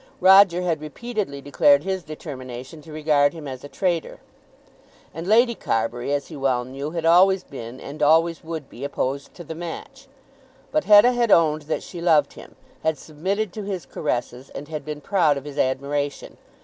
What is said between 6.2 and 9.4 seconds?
he well knew, had always been and always would be opposed